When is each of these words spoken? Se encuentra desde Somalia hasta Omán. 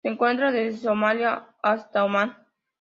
Se 0.03 0.09
encuentra 0.09 0.51
desde 0.51 0.79
Somalia 0.81 1.45
hasta 1.61 2.03
Omán. 2.05 2.35